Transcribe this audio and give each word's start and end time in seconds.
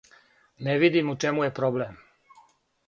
Не 0.67 0.77
видим 0.85 1.13
у 1.13 1.15
чему 1.25 1.47
је 1.49 1.53
проблем. 1.61 2.05